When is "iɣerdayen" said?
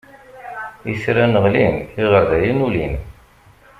2.03-2.63